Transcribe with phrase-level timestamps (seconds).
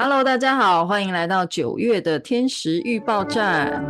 [0.00, 3.84] Hello，大家好，欢迎来到九月的天时预报站。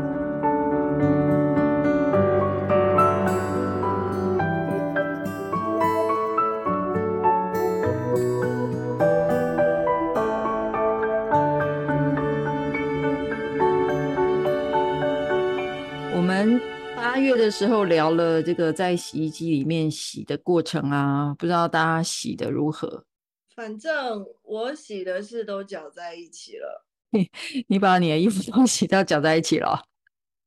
[16.17, 16.59] 我们
[16.97, 23.05] 八月的时候聊了这个在洗衣机里面洗的过程啊，不知道大家洗的如何？
[23.59, 26.87] 反正我洗的是都搅在一起了。
[27.11, 27.29] 你
[27.67, 29.83] 你把你的衣服都洗到搅在一起了？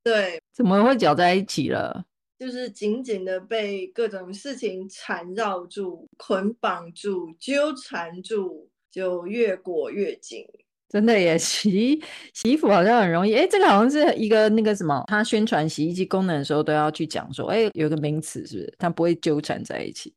[0.02, 2.05] 对，怎么会搅在一起了？
[2.39, 10.48] 就是紧紧的被各种事情缠绕住、捆绑住、纠缠住，就越裹越紧。
[10.88, 12.02] 真的耶， 洗
[12.34, 13.34] 洗衣服好像很容易。
[13.34, 18.73] 哎，这个好像是一个那个什么，他宣传洗衣机功能的时候都要去讲说，哎，有个名词是不是？
[18.78, 20.14] 它不会纠缠在一起。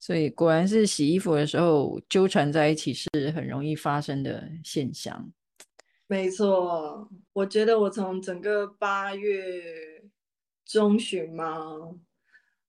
[0.00, 5.30] 所以果然是洗衣服的时候纠缠在一起是很容易发生的现象。
[6.06, 10.02] 没错，我觉得我从整个八月
[10.64, 11.94] 中旬嘛，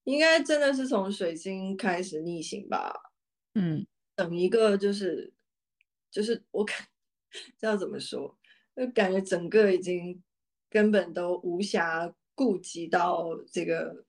[0.04, 2.92] 应该真的是从水星开始逆行吧。
[3.54, 5.32] 嗯，等一个就是
[6.10, 6.76] 就是我感
[7.58, 8.36] 知道怎么说，
[8.76, 10.22] 就感觉整个已经
[10.68, 14.04] 根本都无暇顾及到这个。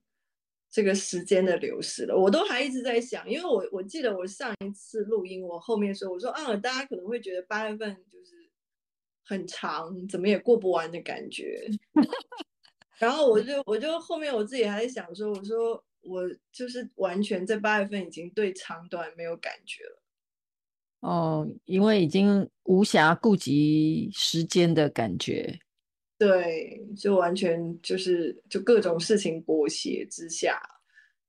[0.73, 8.49] 这个时间的流逝了，我都还一直在想，因为我我记得我上一次录音，我后面说我说啊，大家可能会觉得八月份就是
[9.23, 11.69] 很长，怎么也过不完的感觉。
[12.97, 20.01] 然后我就我就后面我自己还在想说，我说我就是完全在八月份已经对长短没有感觉了。
[21.01, 25.59] 哦，因为已经无暇顾及时间的感觉。
[26.25, 30.57] 对，就完全就是就各种事情裹挟之下，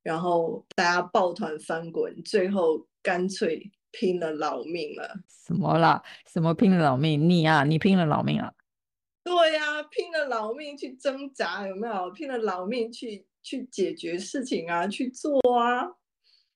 [0.04, 5.18] 然后大家抱团翻滚，最后干脆拼了老命了。
[5.28, 6.00] 什么啦？
[6.32, 7.28] 什么拼了老命？
[7.28, 8.54] 你啊，你拼了老命啊？
[9.24, 12.08] 对呀、啊，拼了老命去挣扎，有没有？
[12.12, 15.88] 拼了老命去去解决事情啊，去做啊。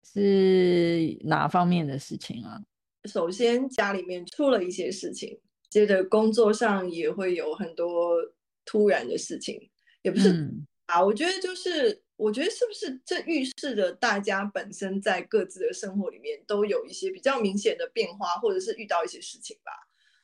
[0.05, 2.63] 是哪方面的事情啊？
[3.09, 5.41] 首先家里面出了一些事情。
[5.71, 8.17] 接着工作上也会有很多
[8.65, 9.71] 突然的事情，
[10.03, 10.49] 也不是
[10.87, 19.73] 啊，我觉得就是，我觉得是不是这预示着大家本身在各自的生活里面都有一些比较明显的变化，或者是遇到一些事情吧。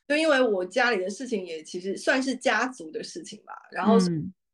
[0.07, 3.97] 就因为我家里的事情也其实算是家族的事情吧，然后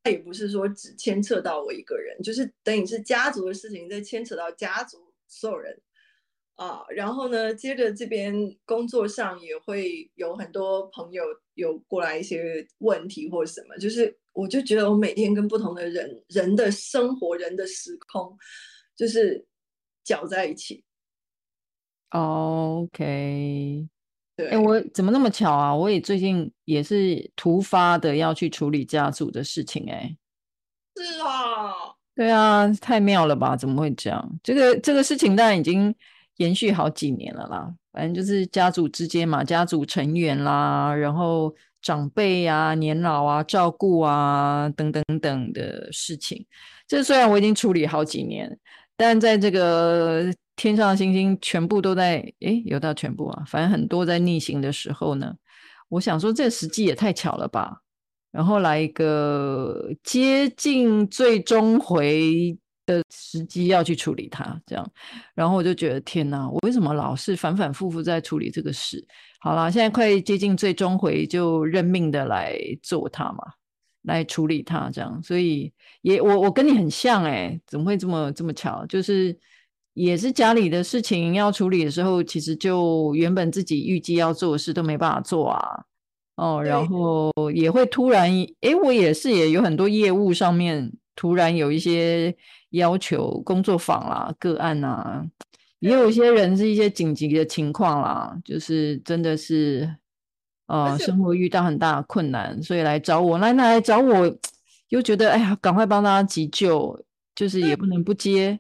[0.04, 5.78] 它也不是说只牵扯到我一个人，就是等于是家族的事情再牵扯到家族所有人。
[6.58, 8.34] 啊，然后呢，接着这边
[8.66, 11.24] 工作上也会有很多朋友
[11.56, 18.38] 有过来一些问题或什么，就是我就觉得我每天跟不同的人人的生活、人的时空，
[18.96, 19.44] 就是
[20.04, 20.84] 搅在一起。
[22.10, 23.88] OK，
[24.36, 25.76] 对，哎，我怎么那么巧啊？
[25.76, 30.16] 我也最近也是突发的要去处理家族的事情，哎，
[30.96, 31.74] 是啊，
[32.14, 33.58] 对啊，太妙了吧？
[33.58, 34.40] 怎么会这样？
[34.44, 35.96] 这个这个事情当然已经。
[36.42, 41.54] 延续好几年了啦，反正就是家族之间嘛，家族成员啦，然后
[41.84, 46.44] 长辈啊、年老啊、照顾啊等等等的事情。
[46.88, 48.58] 这虽然我已经处理好几年，
[48.98, 55.34] 但在这个天上的星星全部都在，诶，有到全部啊，反正很多在逆行的时候呢，
[55.90, 57.82] 我想说这时机也太巧了吧，
[58.32, 62.58] 然后来一个接近最终回。
[62.92, 64.92] 的时机要去处理它，这样，
[65.34, 69.06] 然后我就觉得天哪，我为什么老是反反复复在处理这个事？
[69.40, 73.44] 好啦，现在快接近最终回，就认命的来做它嘛，
[74.04, 75.22] 来处理它，这样。
[75.24, 75.72] 所以
[76.02, 78.86] 也我我跟你很像哎，怎么会这么这么巧？
[78.86, 79.36] 就是
[79.94, 85.86] 也是家里的事情要处理的时候，其实就原本自己预计要做的事都没办法做啊。
[86.38, 88.32] 哦，然后也会突然，
[88.62, 90.92] 哎，我也是也有很多业务上面
[91.22, 92.36] 突然有一些。
[92.72, 95.26] 要求工作坊啦、个案呐、啊，
[95.80, 99.94] 也有一些人是一些紧急的情况啦，就是真的是，
[100.68, 104.40] 呃，生活遇到很大的困难，所以来找我，来来找我，
[104.88, 106.98] 又觉得哎呀，赶快帮大家急救，
[107.36, 108.58] 就是也不能不接。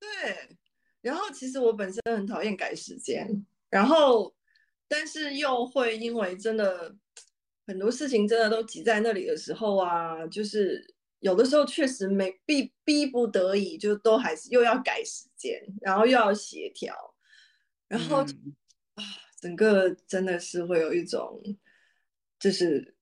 [0.00, 0.08] 对，
[1.02, 4.32] 然后其实我本身很讨厌改时间，然后
[4.88, 6.94] 但是又会因为真的
[7.66, 10.91] 很多事情真的都挤在那里的时候啊，就是。
[11.22, 16.94] 有的时候确实没逼逼不得已，就都还是又要改时间，然后又要协调，
[17.86, 18.54] 然后、嗯、
[18.94, 19.02] 啊，
[19.40, 21.40] 整个真的是会有一种，
[22.40, 22.96] 就是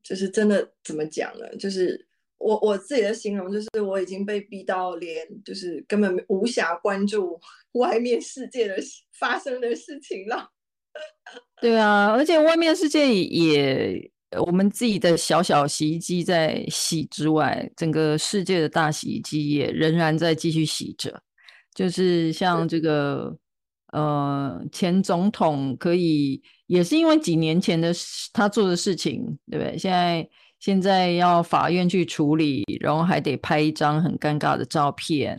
[0.00, 1.56] 就是真的怎么讲呢？
[1.56, 2.06] 就是
[2.38, 7.40] 我我自己的形容就是我已经被逼到连就是根本无暇关注
[7.72, 8.76] 外面世界的
[9.18, 10.52] 发生的事情了。
[11.60, 21.22] 对啊，而且外面世界也，我们自己的小小洗衣机在洗之外，整个世界的大洗衣机也仍然在继续洗着。
[21.74, 23.36] 就是像这个，
[23.92, 27.92] 呃，前总统可以也是因为几年前的
[28.32, 29.76] 他做的事情，对不对？
[29.76, 30.28] 现在
[30.58, 35.38] 现在要法院去处理，然后还得拍一张很尴尬的照片。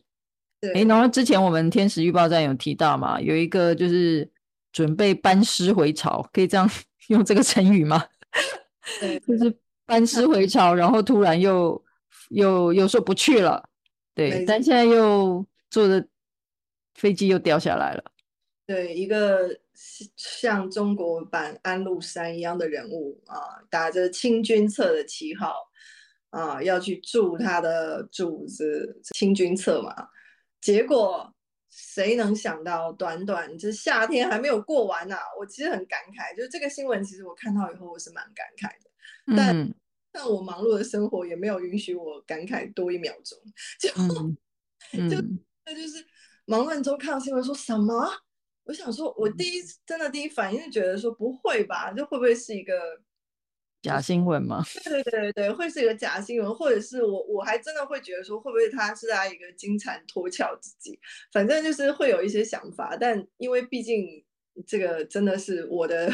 [0.61, 4.29] 对，诶，然后之前我们天使预报站有提到嘛，有一个就是
[4.71, 6.69] 准备班师回朝，可以这样
[7.09, 8.03] 用这个成语吗？
[9.00, 11.84] 对，就是班师回朝，然后突然又
[12.30, 13.68] 又又说不去了，
[14.13, 16.07] 对，但现在又坐的。
[17.00, 18.04] 飞机又掉下来了，
[18.66, 19.56] 对，一个
[20.16, 23.38] 像中国版安禄山一样的人物啊，
[23.69, 25.54] 打着清君侧的旗号
[26.31, 29.94] 啊，要去助他的主子清君侧嘛。
[30.60, 31.31] 结果
[31.77, 35.21] 谁能想到，短短这夏天还没有过完呢、啊？
[35.39, 38.89] 我其实很感慨，就是这个新闻，其实我看到以后我是蛮感慨的，
[39.38, 39.75] 但、嗯、
[40.12, 43.38] 但我忙碌的生活也没有允许我感慨多一秒钟，
[43.79, 43.89] 就、
[45.07, 45.24] 就
[45.63, 46.03] 那就是。
[46.50, 48.09] 忙乱中看到新闻说什么？
[48.63, 52.73] 我想说，我第一真的第一反应是觉得说不会吧，这会不会是一个
[53.81, 54.63] 假新闻吗？
[54.83, 61.00] 对对对对，会是一个假新闻，或者是我我还真的会觉得说，会不会他是在一个金蝉脱壳之际？
[61.31, 64.25] 反正就是会有一些想法，但因为毕竟
[64.65, 66.12] 这个真的是我的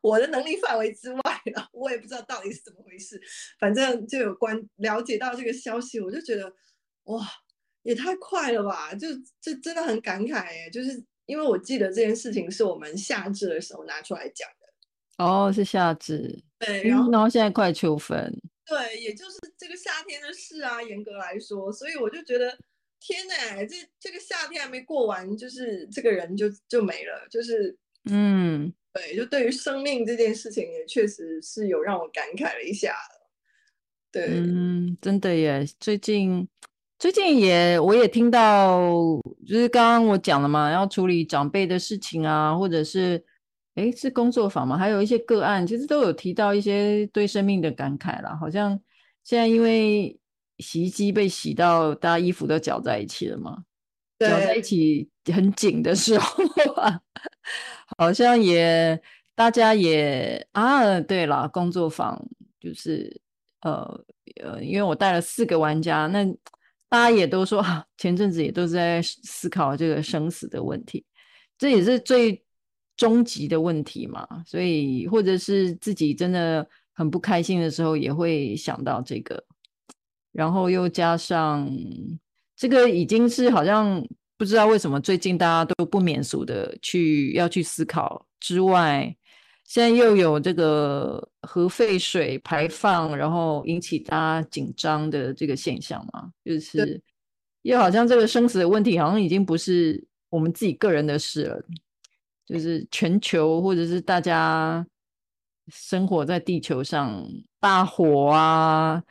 [0.00, 1.20] 我的能力范围之外
[1.54, 3.20] 了，我也不知道到底是怎么回事。
[3.58, 6.52] 反正就有关了解到这个消息，我就觉得
[7.04, 7.22] 哇。
[7.84, 8.92] 也太快了吧！
[8.92, 9.06] 就
[9.40, 14.46] 这真的很感慨哎，就是因为我记得这件事情是我们夏至的时候拿出来讲。
[15.18, 16.42] 哦，是夏至。
[16.58, 18.32] 对，然后然后现在快秋分。
[18.64, 22.56] 对，也就是这个夏天的事啊，严格来说，所以我就觉得
[23.00, 27.76] 天哪，这这个夏天还没过完，就是这个人就就没了，就是
[28.10, 32.94] 嗯，对，就对于生命这件事情，也确实是有让我感慨了一下。
[34.10, 36.48] 对，嗯，真的耶，最近。
[37.00, 38.80] 最近也我也听到，
[39.46, 43.24] 就是刚刚我讲了嘛，要处理长辈的事情啊，或者是，
[43.78, 48.36] 诶，是工作坊嘛，还有一些个案，其实都有提到一些对生命的感慨啦。
[48.36, 48.78] 好像
[49.24, 50.18] 现在因为
[50.58, 53.62] 洗衣机被洗到，大家衣服都搅在一起了嘛，
[54.18, 56.44] 搅在一起很紧的时候
[56.74, 57.00] 啊，
[57.96, 59.00] 好像也
[59.34, 62.20] 大家也啊，对啦，工作坊
[62.60, 63.20] 就是
[63.60, 64.04] 呃
[64.42, 66.26] 呃，因为我带了四个玩家，那。
[66.90, 71.04] 大家也都说啊，前阵子也都在思考这个生死的问题，
[71.58, 72.42] 这也是最
[72.98, 74.28] 终极的问题嘛。
[74.44, 79.42] 所以，或者是自己真的很不开心的时候，也会想到这个。
[80.32, 81.66] 然后又加上
[82.54, 84.06] 这个，已经是好像
[84.36, 89.16] 不知道为什么最近大家都不免俗的去要去思考之外。
[89.64, 96.98] 现在又有这个核废水排放，然后引起大家紧张的这个现象嘛，就是
[97.60, 101.62] 又好像这个生死的问题，好像已经不是我们自己个人的事了，
[102.48, 104.84] 就是全球或者是大家
[105.70, 107.22] 生活在地球上，
[107.60, 109.02] 大火啊、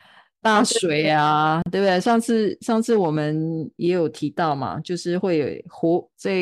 [0.41, 2.01] 大 水啊，对不对？
[2.01, 6.33] 上次上次我们也有提到嘛，就是会有火在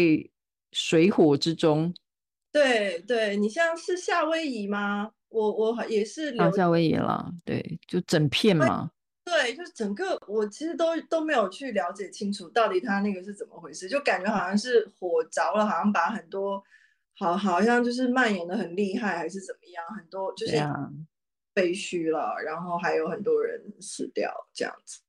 [0.71, 1.93] 水火之中。
[2.51, 5.11] 对对，你像是夏威夷吗？
[5.27, 8.89] 我我也是啊夏威夷了，对，就整片嘛。
[9.25, 16.63] 对，就整个，我其实都都没有去了解清楚到底它那个是怎么回事，就感觉好像是火着了，好像把很多
[17.17, 20.57] 好好像就是蔓延的很厉害，还是怎么样，很多就是
[21.53, 24.99] 废墟了，然后还有很多人死掉这样子。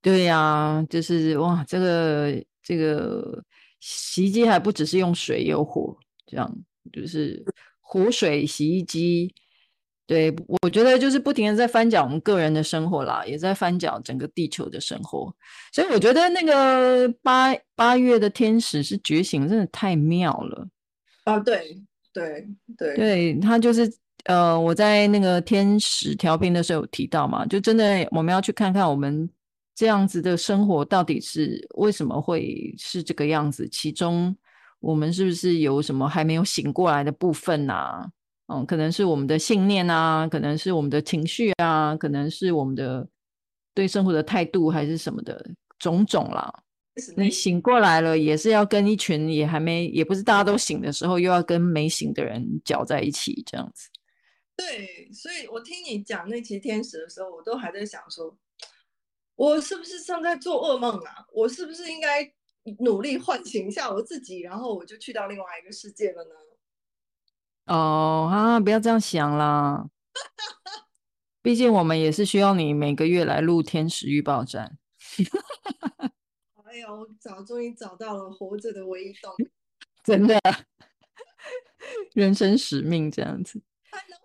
[0.00, 3.44] 对呀、啊，就是哇，这个这个
[3.80, 5.96] 洗衣机还不只是用水，有火。
[6.26, 6.48] 这样
[6.92, 7.44] 就是
[7.80, 9.34] 湖水洗衣机，
[10.06, 15.34] 对，我觉得就是不停的在翻搅我们个人的生活啦，也在翻搅整个地球的生活。
[15.72, 20.68] 所以我觉得那个八八月的天使是觉醒，真的太妙了。
[21.24, 21.80] 啊，对
[22.12, 23.92] 对对，对，他就是
[24.24, 29.28] 呃，我在那个天使调频的时候有提到嘛，就真的我们要去看看我们
[29.74, 34.36] 这样子的生活到底是为什么会是这个样子，其中。
[34.82, 38.06] 我们是不是有什么还没有醒过来的部分呐、啊？
[38.46, 43.06] 嗯，可能是我们的信念啊，可能是我们的情绪啊，可能是我们的
[43.74, 46.50] 对生活的态度，还是什么的种种啦。
[47.16, 53.88] 你醒过来了，也是要跟一群也还没，也不是大家都醒的时候，又要跟没醒的人搅在一起，这样子。
[54.56, 58.36] 对，所以我听你讲那期天使的时候，我都还在想说，
[59.36, 61.24] 我是不是正在做噩梦啊？
[61.32, 62.32] 我是不是应该？
[62.80, 66.30] 努力唤醒一下我自己，然后我就去到另外一个世界了呢。
[67.74, 69.86] 哦，啊，不要这样想啦。
[71.40, 74.76] 毕竟我们也是需要你每个月来录天使预报站。
[76.70, 79.50] 哎呀，我找终于找到了活着的唯一动力，
[80.04, 80.38] 真的，
[82.14, 83.60] 人生使命这样子。
[83.90, 84.16] 还能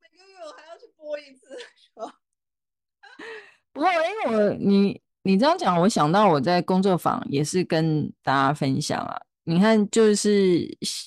[0.00, 1.56] 每个月我还要去播一次。
[3.72, 3.98] 不过，因
[4.32, 9.16] 为我你你这样讲，我想到我在工作坊也是跟大家分享啊。
[9.44, 10.58] 你看，就是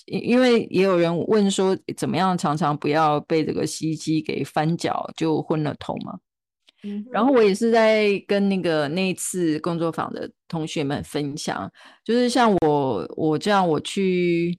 [0.05, 6.19] 因为也有人问说，怎么样常常不要被这个洗衣机给翻搅就昏了头嘛？
[6.85, 11.69] 嗯，然后我也是在跟那个那一次工作坊的同学们分享，
[12.03, 14.55] 就是像我我这样我去，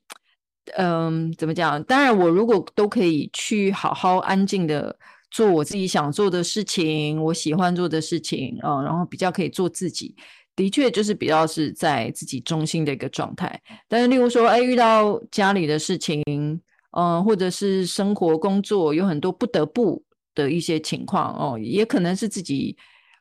[0.77, 1.83] 嗯，怎么讲？
[1.85, 4.99] 当然，我如果都可以去好好安静的
[5.31, 10.15] 做我自己想做的事情，我喜欢做的事情嗯，然后比较可以做自己。
[10.57, 13.61] 的确，就是比较是在自己中心的一个状态。
[13.87, 20.03] 但是，例如说，哎，遇到家里的事情，嗯、呃，或者是生活工作有很多不得不
[20.37, 22.77] 的一些情况哦，也可能是自己，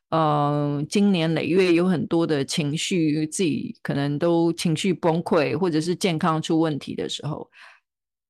[0.10, 7.50] 嗯、呃，经年累月有很多的情绪，自己可能都情绪崩溃，或者是健康出问题的时候，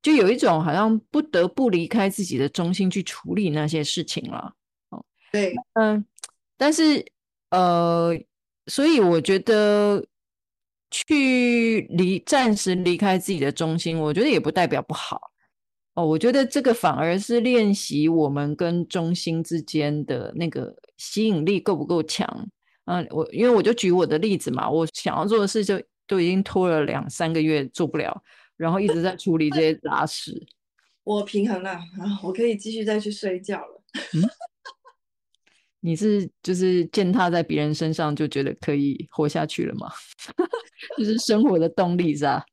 [0.01, 4.53] 就有一种好像不得不离开自己的中心去处理那些事情了。
[4.91, 6.05] 哦，对，嗯，
[6.55, 7.05] 但是，
[7.49, 8.17] 呃。
[8.67, 10.03] 所以我觉得
[10.89, 15.21] 去离暂时离开自己的中心，我觉得也不代表不好
[15.95, 16.05] 哦。
[16.05, 22.47] 我觉得这个反而是练习我们跟中心之间的那个吸引力够不够强。
[22.85, 28.21] 嗯，我因为我就举我的例子嘛，我想要做的事就都已经拖了两三个月做不了，
[28.55, 30.45] 然后一直在处理这些杂事。
[31.03, 33.83] 我平衡了啊，我可以继续再去睡觉了。
[34.13, 34.29] 嗯
[35.81, 39.87] 你是就是践踏在别人身上就觉得可以活下去了吗？
[40.97, 42.43] 就是生活的动力是吧？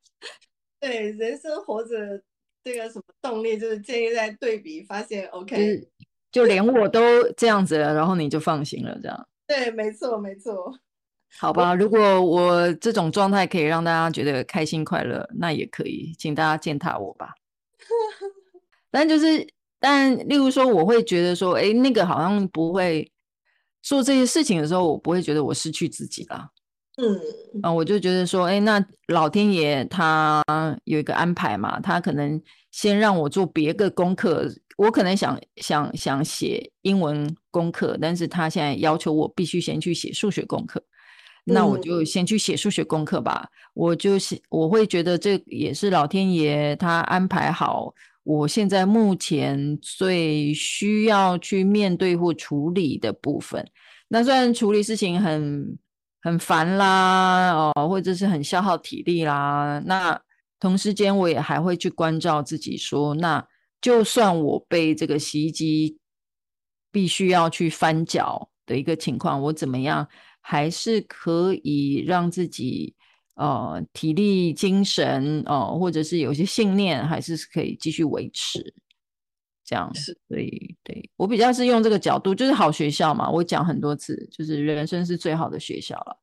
[0.79, 2.23] 对，人生活着
[2.65, 5.89] 这个什么动力，就是建立在对比，发现 OK，
[6.31, 7.01] 就连我都
[7.33, 9.29] 这样子了，然后你就放心了，这样。
[9.47, 10.73] 对，没错，没错。
[11.39, 17.35] 好吧，如果我这种状态可以让大家觉得开心快乐，那也可以，请大家践踏我吧。
[18.91, 19.47] 但就是，
[19.81, 23.11] 但例如说，我会觉得说，哎，那个好像不会。
[23.85, 26.49] 做这些事情的时候，我不会觉得我失去自己啦。
[27.03, 27.21] 嗯
[27.63, 30.43] 啊，我就觉得说，哎，那老天爷他
[30.85, 32.41] 有一个安排嘛，他可能
[32.71, 40.81] 先让我做别个功课，我可能想想想写英文功课，但是他现在要求我必须先去写数学功课，
[41.45, 43.49] 那我就先去写数学功课吧。
[43.51, 47.93] 嗯、我就是我会觉得这也是老天爷他安排好。
[48.25, 53.67] 我现在目前最需要去面对或处理的部分，
[54.07, 55.77] 那虽然处理事情很
[56.23, 60.19] 很烦啦，哦，或者是很消耗体力啦，那
[60.59, 63.47] 同时间我也还会去关照自己说，那
[63.81, 65.99] 就算我被这个洗衣机
[66.91, 70.09] 必须要去翻搅的一个情况，我怎么样
[70.41, 72.95] 还是可以让自己。
[73.35, 78.75] 呃，体力、精神，哦、或者是有些信念，还是可以继续维持，
[79.73, 80.15] 这样是。
[80.29, 83.31] 所以，对，我比较是用这个角度，就是好学校嘛。
[83.31, 86.19] 我讲很多次，就是人生是最好的学校了。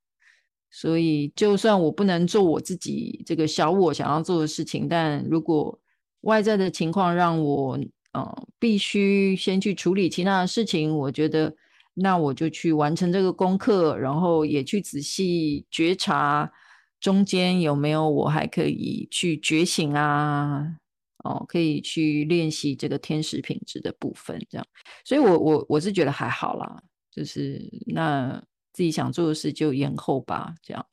[0.70, 5.80] 所以，就算我不能做我自己这个小我想要做的事情，但如果
[6.22, 7.76] 外在的情况让我，
[8.14, 11.56] 嗯，必须先去处理其他的事情，我觉得
[11.96, 16.52] 那我就去完成这个功课，然后也去仔细觉察。
[17.00, 20.79] 中间有没有我还可以去觉醒啊？
[21.24, 24.66] 哦，可以去练习这个天使品质的部分，这样。
[25.04, 28.42] 所以我，我我我是觉得还好啦，就是那
[28.74, 30.86] 自己想做的事就延后吧，这样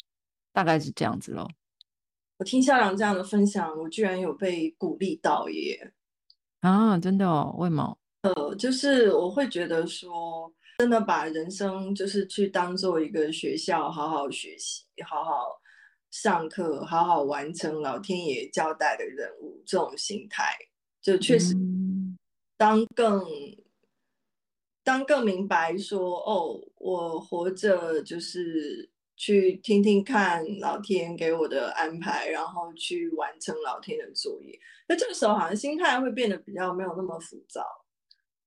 [0.52, 1.48] 大概是这样子咯。
[2.38, 5.92] 我听校长这样的分享，我居然有被鼓励到耶！
[6.60, 7.54] 啊，真的哦？
[7.58, 7.96] 为毛？
[8.22, 15.60] 呃，就是我会觉得说，真的把人生就是去当做一个学校，好好学习，好好。
[16.22, 20.44] 上课好好完成老天爷交代的任务，这种心态
[21.02, 21.54] 就确实
[22.56, 23.58] 当更、嗯、
[24.82, 34.58] 当更明白说哦，我活着就是去听听看老天给我的安排，然后去完成老天的作业。
[34.88, 37.60] 那这个时候好像心态会变得比较没有那么浮躁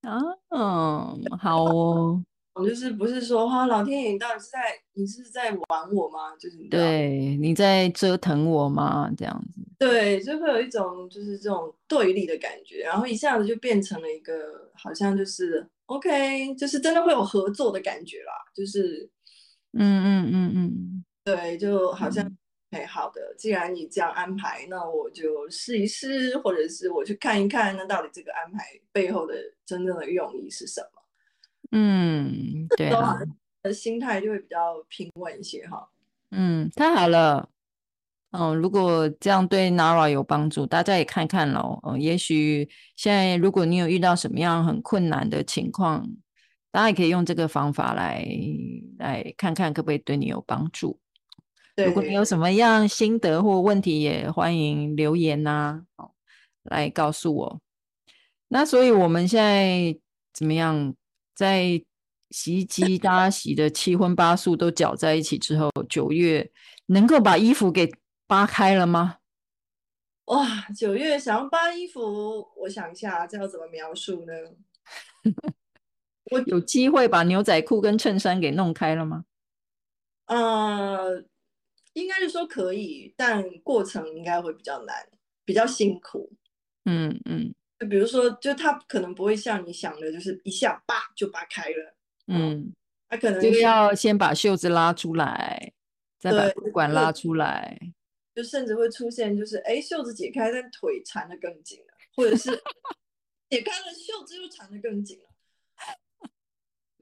[0.01, 0.17] 啊。
[0.49, 2.23] 嗯，好哦。
[2.65, 4.59] 就是不是说哈，老天爷，你到底是在
[4.93, 6.35] 你是在玩我吗？
[6.39, 9.09] 就是你对你在折腾我吗？
[9.17, 19.09] 这样子，对，就会有一种就是这种对立的感觉，然后一下子就变成了一个好像就是 OK，就是真的会有合作的感觉啦，就是
[19.73, 22.29] 嗯嗯嗯嗯，对，就好像
[22.71, 29.33] 哎，好的，既然你这样安排，那我就试一试，或者是我去看一看，那到底这个安排背后的
[29.65, 31.01] 真正的用意是什么？
[31.71, 33.17] 嗯，对啊，
[33.61, 35.87] 的心态就会比较平稳一些哈。
[36.31, 37.49] 嗯，太好了。
[38.31, 41.79] 嗯，如果这样对 Nara 有帮助，大家也看看喽。
[41.83, 46.07] 嗯，也许现在如果你有遇到什么样很困难的情况，
[46.71, 48.23] 大家也可以用这个方法来
[48.99, 50.99] 来看看，可不可以对你有帮助。
[51.75, 56.09] 如果你有什么样心得或问题，也欢迎留言呐、啊，
[56.63, 57.61] 来告诉我。
[58.49, 59.97] 那所以我们现在
[60.33, 60.93] 怎么样？
[61.39, 61.81] 在
[62.31, 66.51] 洗衣机 大家洗的七荤八素都搅在一起之后，九月
[66.87, 67.89] 能够把衣服给
[68.27, 69.19] 扒开了吗？
[70.25, 74.33] 哇，九月想要扒衣服，我想一下，这要怎么描述呢？
[76.31, 79.23] 我 有机会把牛仔裤跟衬衫给弄开了吗？
[80.25, 81.23] 呃。
[81.93, 84.95] 应该是说可以，但过程应该会比较难，
[85.43, 86.31] 比较辛苦。
[86.85, 91.95] 嗯嗯，就比如说，就他可能不会像你想的，就是一下叭就扒开了。
[92.27, 92.73] 嗯，
[93.07, 95.71] 他可能就要先把袖子拉出来，
[96.19, 97.79] 再把裤管拉出来，
[98.35, 102.51] 就甚至会出现，就是哎，袖子解开，但腿缠得更紧了，或者是
[103.49, 106.29] 解开了袖子又缠得更紧了。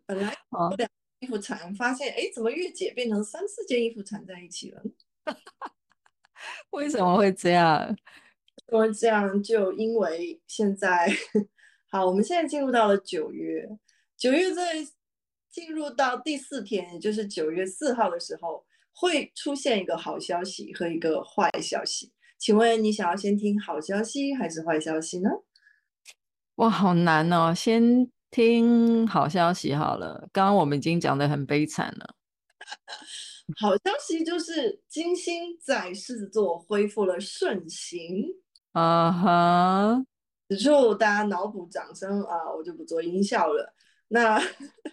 [0.06, 0.90] 本来好两。
[1.20, 4.84] 衣服缠，发现哎，怎么越解变成三四件衣服缠在一起了？
[6.70, 7.98] 为什么会这样？
[8.94, 11.10] 这样，就因为现在
[11.92, 13.68] 好，我们现在进入到了九月，
[14.18, 14.76] 九月在
[15.50, 22.12] 进入到第四天，也就是九月四号的时候，会出现一个好消息和一个坏消息。
[22.38, 25.30] 请问你想要先听好消息还是坏消息呢？
[26.56, 28.12] 哇，好难哦，先。
[28.30, 32.14] 听好消息好了，刚刚我们已经讲的很悲惨了。
[33.58, 38.26] 好消息就是金星在狮子座恢复了顺行。
[38.78, 40.06] 啊哈，
[40.50, 43.74] 此处大家脑补掌声啊，我就不做音效了。
[44.10, 44.40] 那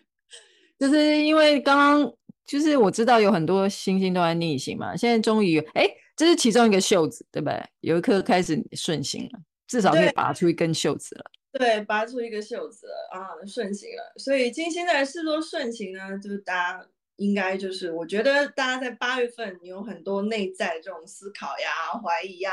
[0.79, 2.12] 就是因为刚刚
[2.47, 7.62] 就是我知道有很多星星都在逆行嘛，现在终于哎，这是其中一个袖子对不对？
[7.81, 11.25] 有一颗开始顺行了，至少可以拔出一根袖子了。
[11.53, 14.14] 对，拔出一个袖子了啊，顺行了。
[14.16, 22.51] 所以金星在狮子座顺行呢，就是大家应该就是，我觉得大家在八月份你有很多内在这种思考呀、怀疑呀，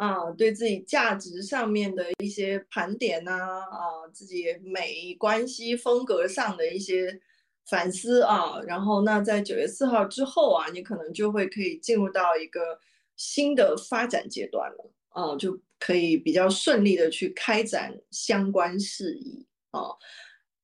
[0.00, 7.20] 啊，对自己价值上面的一些盘点呐，啊，自己美关系风格上的一些
[7.66, 12.78] 反思啊，然后那在九月四号之后啊，你可能就会可以进入到一个
[13.16, 15.60] 新的发展阶段了啊，就。
[15.82, 19.80] 可以比较顺利的去开展相关事宜啊，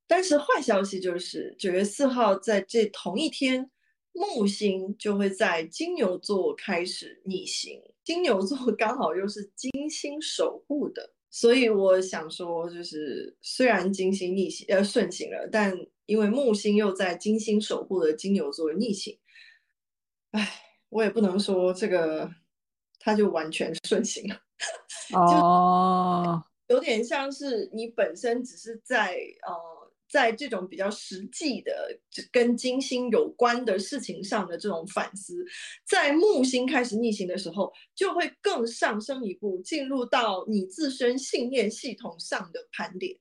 [0.07, 3.70] 但是坏消息就是九月四号在这同一天，
[4.12, 19.19] 木星就会在金牛座开始逆行，金牛座 刚好又是金星守护的，所以我想说，就是虽然金星逆行呃顺行了，但因为木星又在金星守护的金牛座逆行，
[20.31, 22.31] 哎，我也不能说这个
[23.01, 24.40] 它就完全顺行了。
[25.12, 29.16] 哦，有点像是你本身只是在
[29.47, 31.73] 呃，在这种比较实际的
[32.31, 35.45] 跟金星有关的事情上的这种反思，
[35.85, 43.16] 在木星开始逆行的时候，就会更上升一步，进入到你自身信念系统上的盘点。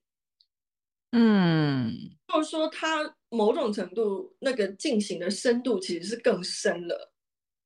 [1.11, 1.93] 嗯，
[2.27, 7.13] 就是说，它某种程度那个进行的深度其实是更深了。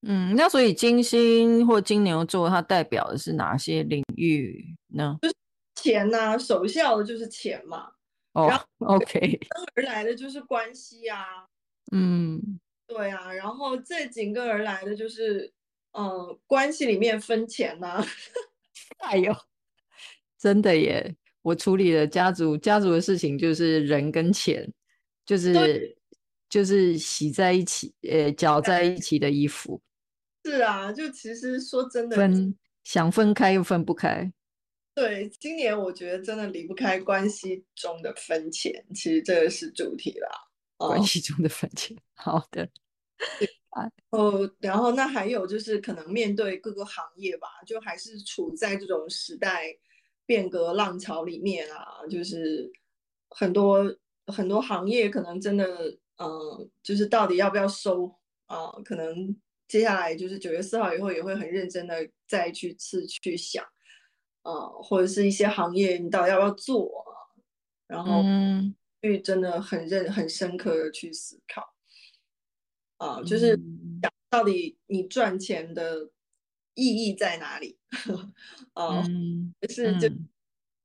[0.02, 5.18] 嗯，那所以金星或金牛座，它代表的是哪些领域呢？
[5.22, 5.36] 就是
[5.76, 7.90] 钱呐、啊，首要的就是钱嘛。
[8.39, 11.45] 哦、然后，OK，跟而来的就是关系啊。
[11.91, 15.52] 嗯，对啊，然后这紧跟而来的就是，
[15.91, 18.06] 呃，关系里面分钱呐、啊。
[18.99, 19.36] 哎呦，
[20.38, 21.15] 真的耶！
[21.41, 24.71] 我处理了家族家族的事情，就是人跟钱，
[25.25, 25.97] 就是
[26.49, 29.82] 就是洗在一起，呃，搅在一起的衣服。
[30.45, 34.32] 是啊，就其实说真的，分想分开又分不开。
[35.00, 40.28] 对，今年我觉得真的离不开关系中的分钱，其实这个是主题啦。
[40.76, 42.70] 关系中的分钱，好的。
[44.10, 49.74] 哦，然后那还有就是可能面对各个行业吧，就还是处在这种时代
[50.26, 52.70] 变革浪潮里面啊，就是
[53.30, 53.96] 很多
[54.28, 55.66] 很多行业可能真的，
[56.18, 58.06] 嗯、呃，就是到底要不要收
[58.48, 59.34] 啊、呃，可能。
[59.70, 61.96] 接下来就是九月四号以后，也会很认真的
[62.28, 63.64] 再去次去想，
[64.50, 67.06] 呃，或者是一些行业你到底要不要做，
[67.86, 68.24] 然后
[69.02, 71.76] 去真的很认很深刻的去思考，
[72.98, 73.56] 啊、呃，就是
[74.02, 76.10] 讲到底你赚钱的
[76.74, 77.78] 意义在哪里？
[78.74, 80.28] 哦、嗯，是就、嗯、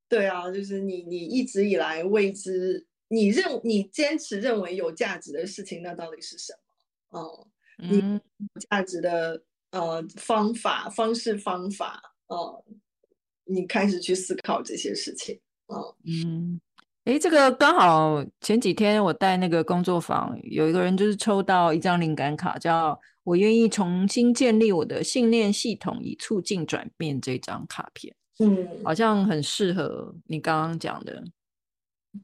[0.09, 6.53] 对啊，就是你你一直以来未知，你认你坚持认为有价值的事情，那到底是什
[7.11, 7.18] 么？
[7.18, 7.48] 哦、
[7.79, 12.64] 嗯，你有价值的呃方法、方式、方法，哦、呃，
[13.44, 16.61] 你开始去思考这些事情，哦、嗯。
[17.04, 31.22] 哎，这个刚好前几天我带那个工作坊，有一个人就是抽到一张灵感卡，叫“我愿意重新建立我的信念系统，以促进转变”这张卡片，嗯，好像很适合你刚刚讲的。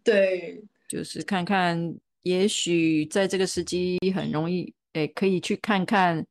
[0.02, 6.26] 对，就是看看，也许在这个时机很容易，哎，可以去看看，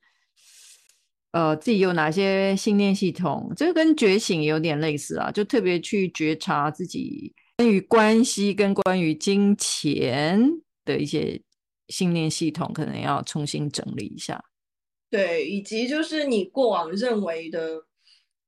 [1.32, 7.34] 呃，自己有哪些信念系统，这个跟觉醒有点类似啊，就特别去觉察自己。
[7.58, 10.42] 关于关系跟关于金钱
[10.86, 11.42] 的一些
[11.90, 14.42] 信念系统，可能要重新整理一下。
[15.10, 17.76] 对，以及就是你过往认为的，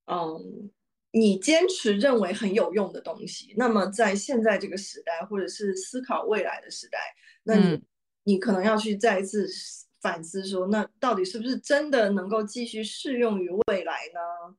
[0.06, 0.72] 嗯，
[1.12, 6.98] 你坚持认为很有用的东西，那么在现在这个时代，或者是思考未来的时代，
[7.44, 7.82] 那你、嗯、
[8.24, 9.46] 你可能要去再一次
[10.02, 14.56] 反思说，那到底是不是真的能够继续适用于未来呢？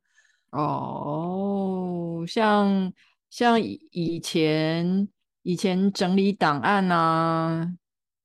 [0.51, 2.93] 哦，像。
[3.33, 5.09] 像以前
[5.41, 7.67] 以前整理档案啊，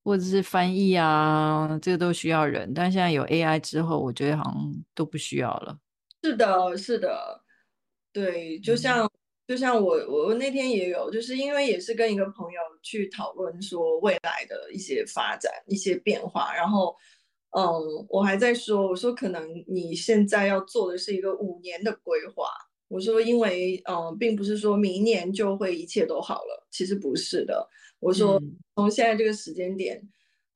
[0.04, 5.80] 或者是翻译啊，这个都需要人，但现在有 AI 之后，我觉得好像都不需要了。
[6.22, 7.42] 是的，是的，
[8.12, 9.10] 对，就像、嗯、
[9.48, 16.94] 就像我我那天也有，就是因为也是跟一个朋友去讨论说未来的一些发展、一些变化，然后
[17.52, 22.50] 嗯，我还在说，我说可能你现在要做的是一个五年的规划。
[22.90, 27.68] 我说，因为嗯、呃，并不是说明年就会一切都好了，其实不是的。
[28.00, 28.42] 我说，
[28.76, 29.98] 从现在这个时间点，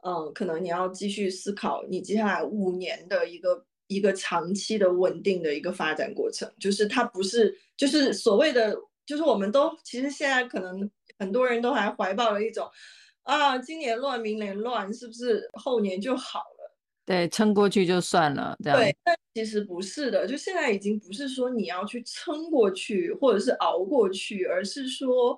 [0.04, 8.74] 嗯、呃，可能你要继续思考你接下来五年的一个一个长期的稳定的一个发展过程，就是它不是就是所谓的，
[9.06, 12.66] 就是我们都其实现在可能很多人都还怀抱了一种
[13.24, 16.76] 啊，今年乱，明年乱，是不是后年就好了？
[17.06, 18.80] 对，撑过去就算了，这样。
[18.80, 25.38] 对，但其实不是的，就现在已经不是说你要去撑过去，或者是熬过去，而是说，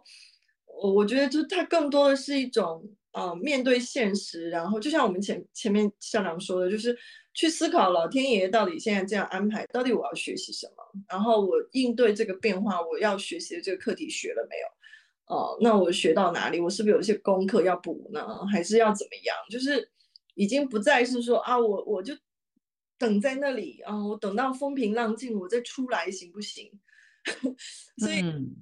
[0.66, 6.98] 我我觉得就它更多的是一种，呃，面对现实，然后就像我们前前面校长说的，就是
[7.34, 15.36] 去思考老天爷到底现在这样安排，到底我要学习什么，然后我应对这个变化，我要学习的这个课题学了没有？
[15.36, 16.60] 哦、呃，那我学到哪里？
[16.60, 18.46] 我是不是有一些功课要补呢？
[18.52, 19.36] 还是要怎么样？
[19.50, 19.90] 就是。
[20.36, 22.12] 已经不再是说啊，我我就
[22.98, 26.72] 等在那里啊，我等到风平浪静，我再出来行不行？
[28.02, 28.56] 所以，嗯、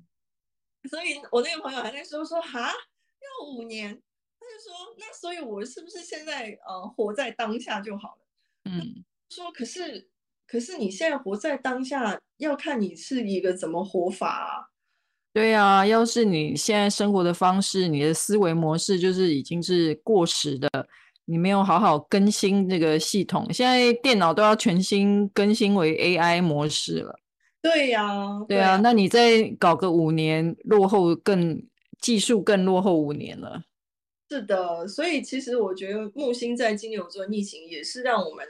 [0.90, 4.11] 所以我那个朋友还在说说哈，要五年，他
[4.52, 8.26] 就说那所以，我是不是现在呃活在当下就好了？
[8.66, 10.10] 嗯，说可是
[10.46, 14.68] 可是你现在活在当下，要看你是一个怎么活法啊？
[15.34, 20.70] 对啊，要是你现在生活的方式，你的思维模式就是已经是过时的。
[21.26, 27.18] 你没有好好更新这个系统，现在电脑都要全新更新为 AI 模式了。
[27.62, 31.64] 对呀、啊，对啊，那你再搞个五年，落后更
[32.02, 33.64] 技术更落后五年了。
[34.32, 38.46] 是的，所以其实我觉得木星在金牛座逆行也是让我们，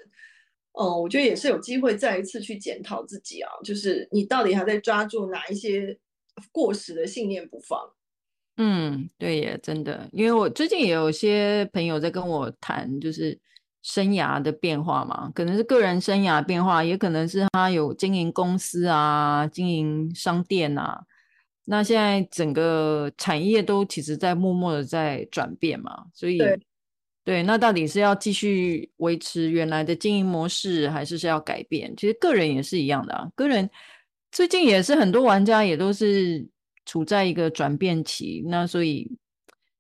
[0.80, 5.98] 嗯，我觉得也是有机会再一次去检讨自己啊，就是你到底还在抓住哪一些
[6.52, 7.80] 过时的信念不放。
[8.58, 13.36] 嗯，对耶，真的，因为我最近也有些朋友在跟我谈，就是
[13.82, 21.04] 生涯的变化嘛，可能是个人生涯变化，也可能是他有经营公司啊，经营商店啊。
[21.72, 26.60] 那现在整个产业都其实在默默的在转变嘛，所以对，
[27.24, 31.96] 对，那到底是要继续维持原来的经营模式，还是是要改变？
[31.96, 33.70] 其实个人也是一样的啊，个人
[34.32, 36.46] 最近也是很多玩家也都是。
[36.84, 39.08] 处在一个转变期，那所以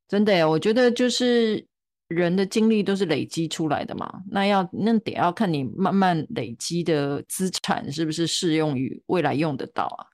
[0.08, 1.65] 真的，我觉得就是
[2.08, 4.21] 人的精力都是累积出来的嘛。
[4.30, 10.06] 那要那得要看你慢慢累积的资产是不是适用于未来用得到啊？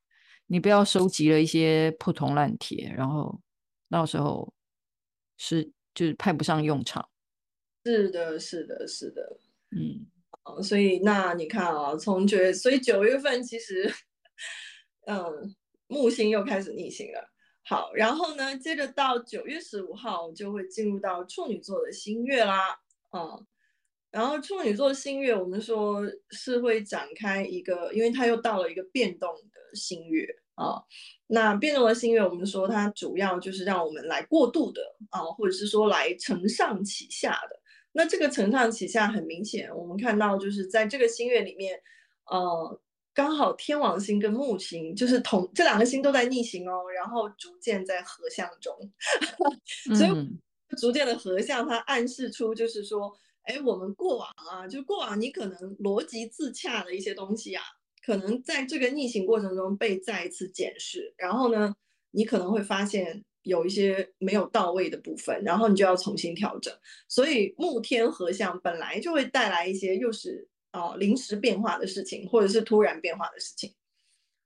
[0.47, 3.39] 你不要收集了一些破铜烂铁，然后
[3.89, 4.53] 到时候
[5.37, 7.07] 是就是派不上用场。
[7.85, 9.37] 是的，是的，是的，
[9.71, 13.93] 嗯，所以那你看啊，从九月，所以九月份其实，
[15.05, 15.55] 嗯。
[15.89, 17.29] 木星又开始逆行了，
[17.63, 22.77] 好，然后呢，接着到九月十五号就会进入到处女座的新月啦，
[23.13, 23.47] 嗯，
[24.11, 30.81] 然后处女座新月我们说是会展开一个，因为它又到了一个变动的新月啊，
[31.27, 37.59] 那变动的新月我们说它主要就是让我们来过渡的啊，或者是说来承上启下的。
[37.93, 41.79] 那这个承上启下很明显，我们看到就是在这个新月里面，
[42.29, 48.75] 呃，刚好天王星跟木星就是同这两个星都在逆行哦，然后逐渐在合相中，
[49.95, 53.11] 所以逐渐的合相，它暗示出就是说，
[53.43, 57.63] 哎，我们过往啊，就过往你可能逻辑自洽的一些东西啊，
[58.07, 61.75] 可能在这个逆行过程中被再一次检视，然后呢，
[62.11, 63.23] 你可能会发现。
[63.43, 66.73] 有一些没有到位的部分，然后你就要重新调整。
[67.07, 73.73] 所以木天合相本来就会带来一些又是啊、临时变化的事情，或者是突然变化的事情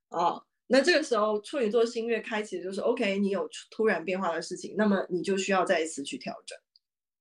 [0.08, 6.56] 啊、那这个时候处女座新月开启就是 OK，你有突然变化的事情，那么你就需要再一次去调整，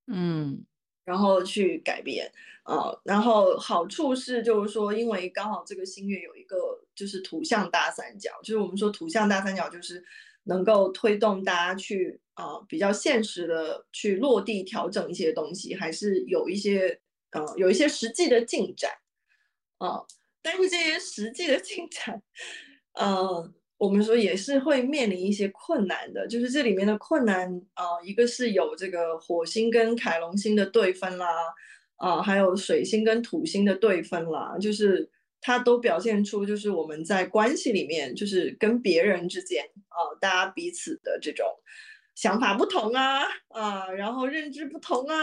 [0.06, 0.64] 嗯，
[1.12, 2.32] 然后去改变
[2.64, 3.02] 啊、呃。
[3.04, 6.58] 然后好处是就是说，因为刚好这个新月有一个
[6.96, 10.04] 就是图像大三角，就是我们说图像大三角就是。
[10.46, 18.92] 能够推动大家去啊、呃、比较现实的去落地调整一些东西，还是有一些呃有一些实际的进展
[19.78, 20.02] 啊、
[20.42, 22.24] 但是这些实际的进展，
[22.94, 26.28] 呃，我们说也是会面临一些困难的。
[26.28, 31.28] 就是这里面的困难啊、呃，一个是有这个火星跟凯龙星的对分啦，
[31.98, 35.10] 啊、呃，还有水星跟土星的对分啦，就是。
[35.44, 41.44] 它都表现出就是我们在关系里面，就是跟别人之间啊、呃，大家彼此的这种
[42.14, 45.16] 想法不同啊啊、呃，然后认知不同啊，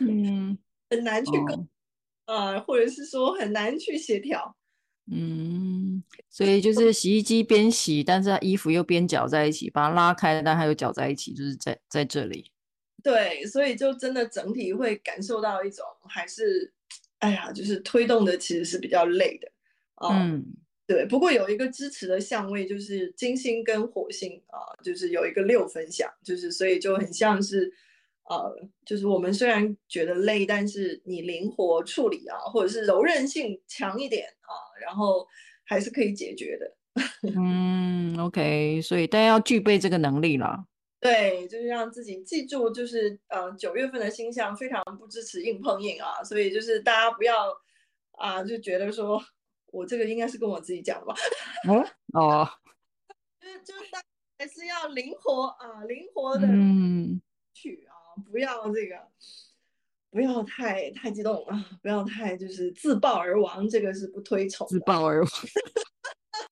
[0.00, 0.56] 嗯，
[0.88, 1.66] 很难去沟
[2.24, 4.56] 啊、或者是说很难去协调，
[5.10, 12.50] 嗯，所以就是洗衣机边洗，但是它衣服又边搅在一起，把它拉开，但它又搅在一起，就是在在这里。
[13.02, 16.72] 对，所以就真的整体会感受到一种还是。
[17.20, 19.52] 哎呀，就是推动的其实是比较累的，
[19.96, 20.42] 哦、嗯，
[20.86, 21.04] 对。
[21.04, 27.70] 不过有一个支持的相位，就是金星跟火星啊、呃，就是有一个六分相，就是所以就很像是，
[28.24, 35.26] 呃，就是我们虽然觉得累，但是你灵活处理啊，或者是柔韧性强一点啊，然后
[35.64, 36.76] 还是可以解决的。
[37.36, 40.66] 嗯，OK，所以大家要具备这个能力啦。
[40.98, 47.48] 对，就是让自己记住，就是呃九月份的星象非常不支持硬碰硬啊，所以就是大家不要
[48.12, 49.18] 啊、呃、就觉得说
[49.66, 51.14] 我这个应该是跟我自己讲的吧，
[51.68, 52.48] 啊哦，
[53.40, 54.04] 就是就是大家
[54.38, 56.46] 还是要灵活啊，灵活的
[57.54, 58.96] 去啊，嗯、不要这个
[60.10, 64.66] 不要太太激动啊，不要太就是自爆而亡，这个是不推崇。
[64.66, 65.30] 自爆而亡，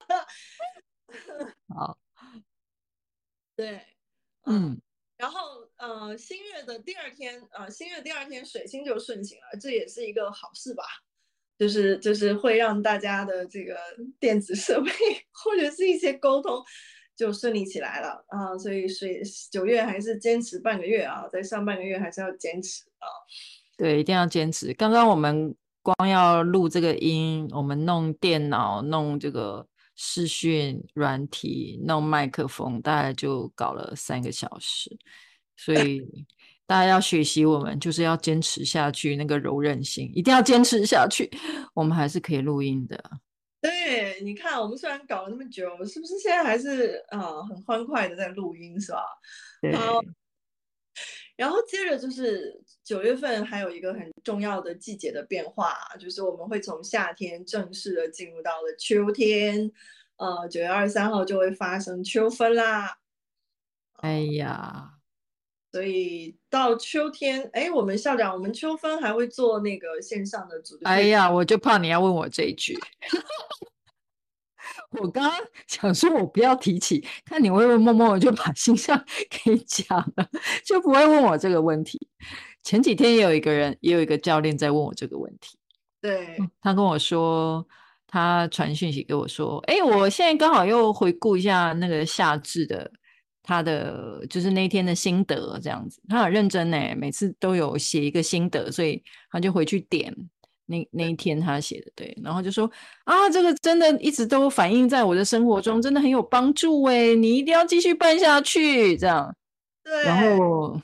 [1.76, 1.98] 好，
[3.56, 3.80] 对。
[4.46, 4.80] 嗯，
[5.16, 10.84] 然后呃，新月的第二天，呃，新月第二天水星就顺行了，这也是一个好事吧？
[11.58, 13.76] 就是就是会让大家的这个
[14.20, 14.90] 电子设备
[15.32, 16.64] 或者是一些沟通
[17.18, 23.06] 就顺利起来了啊，所以水九月还是坚持半个月啊，在上半个月还是要坚持啊。
[23.76, 24.72] 对，一定要坚持。
[24.72, 29.66] 刚刚我们光要录这个音，我们弄电脑，弄这个。
[30.00, 34.96] 视讯软体弄麦克风，大概就搞了三个小时，
[35.56, 36.00] 所以
[36.68, 41.28] 大家要学习，我们就是要坚持下去，那个柔韧性一定要坚持下去，
[41.74, 42.96] 我们还是可以录音的。
[43.60, 49.02] 对，你看，我们虽然搞了那么久，是不是现在还是啊、呃、很欢快的在录音，是吧？
[49.74, 50.00] 好，
[51.36, 59.70] 然后接着就是九月份还有一个很重要的季节的变化，就是我们会从夏天正式的进入到了秋天，
[60.16, 62.98] 呃，九月二十三号就会发生秋分啦。
[63.94, 64.97] 哎呀，
[65.70, 70.84] 所以到秋天，哎，我们校长，我们秋分还会做那个线上的组织。
[70.84, 72.78] 哎呀，我就怕你要问我这一句。
[74.98, 80.26] 我刚刚想说，我不要提起，看你会不会默默的就把星象给讲了，
[80.64, 82.08] 就不会问我这个问题。
[82.62, 85.58] 前几天也有一个人，也有一个教练在问我这个问题。
[86.00, 87.66] 对，他跟我说，
[88.06, 92.90] 他传讯息给我说，哎，我现在刚好又回顾一下那个夏至的
[93.48, 96.02] 他的就是那天的心得，这样子。
[96.06, 100.14] 他很认真呢，每次都有写一个心得，所以他就回去点。
[100.66, 102.70] 那那一天他写的对，然后就说
[103.04, 109.34] 啊，这个真的一直都反映在我的生活中，真的很有帮助哎，你一定要继续办下去，这样。
[109.82, 110.78] 对，然后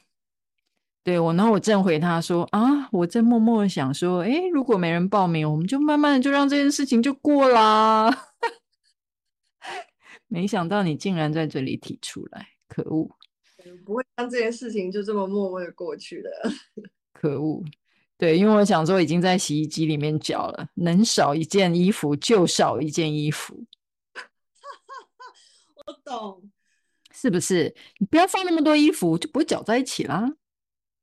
[1.05, 8.09] 对我，然后我正回他说啊，我在默默的想说，哎，如果没人报名，我们就慢慢的就让这件事情就过啦。
[10.29, 13.09] 没想到你竟然在这里提出来，可恶！
[13.85, 16.31] 不会让这件事情就这么默默的过去的，
[17.15, 17.63] 可恶。
[18.19, 23.65] 对，因为我想说，已经在洗衣机里面搅了，能少一件衣服就少一件衣服。
[25.87, 26.51] 我懂，
[27.13, 27.75] 是不是？
[27.99, 30.31] 你不要放那么多衣服，就不会搅在一起啦。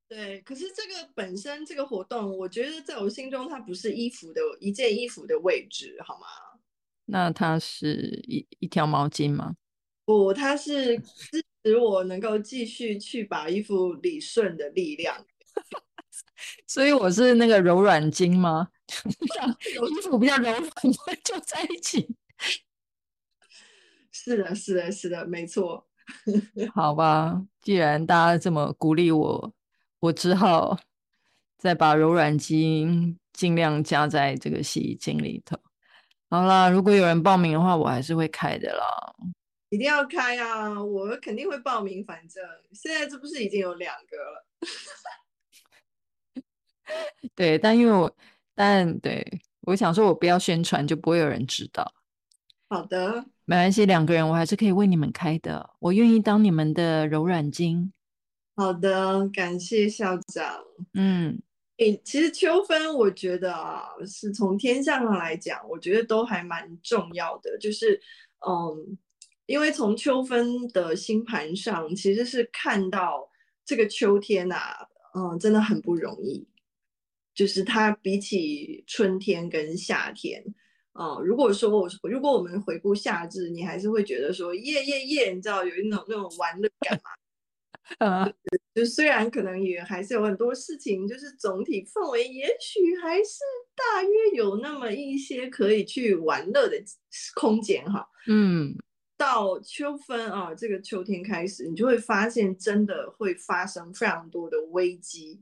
[0.07, 6.27] 对，可是这个本身这个活动，我觉得在我心中它不是衣服的一件衣服的位置，好吗？
[7.05, 9.55] 那它是一一条毛巾吗？
[10.05, 15.25] 不，它是支持我能够继续去把衣服理顺的力量。
[16.67, 18.69] 所以我是那个柔软巾吗？
[19.89, 20.63] 衣服比较柔软，
[21.05, 22.15] 会就在一起。
[24.11, 25.87] 是的，是的，是的，没错。
[26.73, 29.53] 好吧，既然大家这么鼓励我，
[29.99, 30.77] 我只好
[31.57, 35.57] 再把柔软巾尽量加在这个洗衣精里头。
[36.29, 38.85] 好啦，如果有人报名的话，我还是会开的啦。
[39.71, 40.83] 一定要开啊！
[40.83, 42.03] 我肯定会报名。
[42.03, 44.45] 反正现在这不是已经有两个了？
[47.33, 48.13] 对，但因为我，
[48.53, 49.25] 但对，
[49.61, 51.93] 我想说，我不要宣传，就不会有人知道。
[52.67, 57.91] 好的，没关系，两个人我还是可以为你们开的，我愿意当你们的柔软巾。
[58.57, 60.61] 好的，感谢校长。
[60.95, 61.41] 嗯，
[61.77, 67.57] 诶，其实秋分，我觉得啊，是从天象上来讲，我觉得都还蛮重要的。
[67.57, 68.01] 就是，
[68.45, 68.97] 嗯，
[69.51, 73.29] 因为从秋分的星盘上，其实是看到
[73.65, 76.47] 这个秋天啊，嗯，真的很不容易。
[77.33, 80.41] 就是它比起春天跟夏天，
[80.93, 87.09] 啊、呃，如果说我如果我们回顾夏至，你还是会觉得说耶耶耶，你知道有一种那种玩乐感嘛？
[87.99, 88.33] 啊、呃，
[88.73, 93.39] 就虽然可能也还是有很多事情，就是总体氛围也许还是
[93.75, 96.81] 大约有那么一些可以去玩乐的
[97.35, 98.07] 空间哈。
[98.27, 98.75] 嗯，
[99.21, 105.39] 到秋分啊，这个秋天开始，你就会发现真的会发生非常多的危机。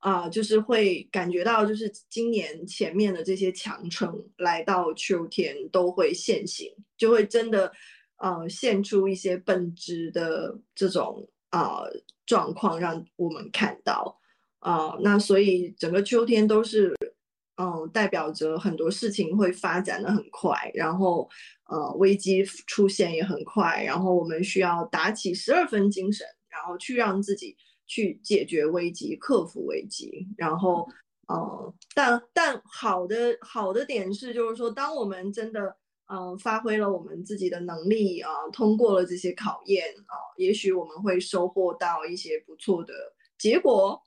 [0.00, 7.70] 啊、就是会感觉到，就是今年前面的这些强撑，来到秋天都会现形，就会真的，
[8.16, 11.84] 呃，现出一些本质的这种啊、
[12.26, 14.18] 状况，让我们看到
[14.58, 16.92] 啊、那所以整个秋天都是，
[17.56, 21.28] 嗯、代表着很多事情会发展的很快，然后
[21.68, 27.56] 呃，危机出现也很快，然后我们需要打起十二分精神，然后去让自己。
[27.84, 30.88] 去解决危机，克服危机，然后，
[31.28, 42.94] 呃，但但好的好的点是，就是说，当我们真的，呃，发挥了我们自己的能力啊，通过了这些考验啊，也许我们会收获到一些不错的
[43.36, 44.00] 结果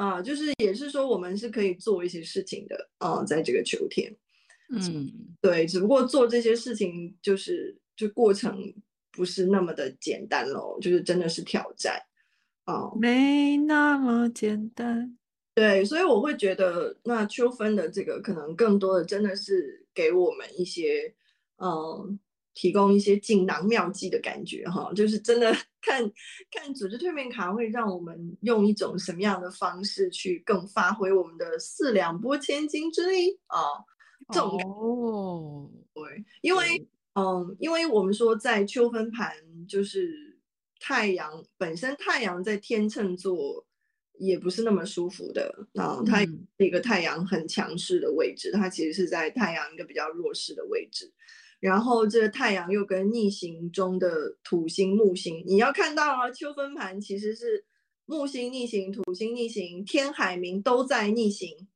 [0.00, 4.10] 啊，呃，就是也是说，我们是可以做一些事情的啊，呃，在这个秋天，
[4.70, 8.72] 嗯，对，只不过做这些事情就是就过程
[9.12, 12.00] 不是那么的简单喽，就是真的是挑战。
[12.64, 15.18] 哦，没那么简单。
[15.54, 21.14] 对，所以我会觉得，那秋分的这个可能更多的真的是给我们一些，
[21.58, 22.18] 嗯，
[22.54, 26.02] 提供一些锦囊妙计的感觉哈，就是真的看
[26.50, 33.58] 看组织蜕变卡会让我们用一种什么样的方式去更发挥我们的四两拨千斤之力啊，
[34.32, 39.34] 这种哦，对，因为嗯，因为我们说在秋分盘
[39.68, 40.30] 就是。
[40.82, 43.66] 太阳本身，太阳在天秤座
[44.18, 46.02] 也不是那么舒服的啊。
[46.06, 51.12] 它是一个太阳很强势的位置，它其实是在太阳一个比较弱势的位置。
[51.60, 57.64] 然后这个太阳又跟逆行中的土星、木星，你要看到啊，秋分盘其实是
[58.06, 61.68] 木星逆行、土星逆行、天海冥都在逆行。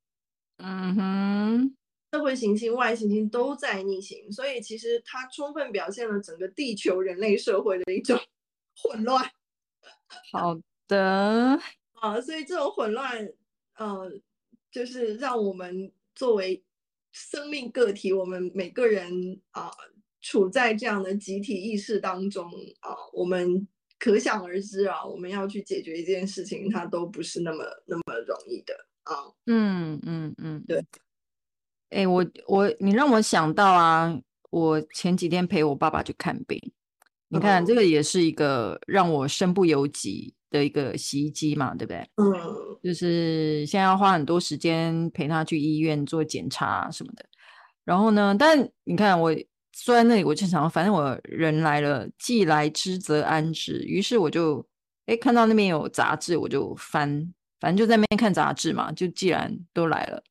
[0.57, 1.77] 嗯哼，
[2.13, 8.19] 社会行星、外行星都在逆行，所以其实它充分表现了整个地球人类社会的一种。
[8.77, 9.25] 混乱，
[10.33, 11.57] 好的
[12.01, 13.33] 啊，所以这种混乱，
[13.77, 14.11] 呃，
[14.69, 16.61] 就是让我们作为
[17.15, 19.71] 生命个体，我们每个人啊，
[20.21, 22.45] 处在这样的集体意识当中
[22.81, 23.67] 啊，我们
[24.01, 28.75] 可想而知啊，我们要去解决一件事情，它都不是那么那么容易的
[29.05, 29.15] 啊。
[29.47, 30.79] 嗯嗯嗯，对。
[31.91, 36.61] 哎、欸，我我你让我想到啊，我前几天陪我爸爸去看病。
[37.29, 41.99] 你看，这个也是一个让我身不由己的一个洗衣机嘛，对不对？
[42.15, 42.33] 嗯，
[42.81, 47.25] 就是现在要花很多时间陪他去医院做检查什么的。
[47.85, 49.35] 然后呢，但你看我
[49.73, 53.81] 坐在那里，我就想，反正我人来了，既来之则安之。
[53.81, 54.65] 于是我就
[55.07, 58.93] 哎看到那边有杂志，我就翻，反正就在那边看杂志嘛。
[58.93, 60.23] 就既然都来了，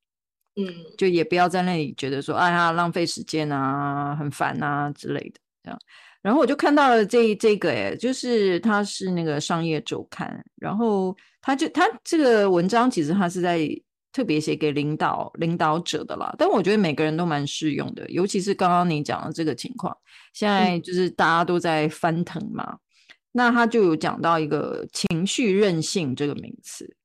[0.55, 0.65] 嗯，
[0.97, 5.79] 就也不要在那里觉得说哎呀浪费时间啊，很烦啊之类的这样。
[6.23, 13.69] 然后我就看到了这这个，哎，就是它是那个商业周刊，然后他就他这个文章其实他是在
[14.13, 19.95] 特别写给领导领导者的啦，但我觉得每个人都蛮适用的，尤其是刚刚你讲的这个情况，
[20.33, 22.77] 现在就是大家都在翻腾嘛，
[23.31, 26.95] 那他就有讲到一个情绪韧性这个名词。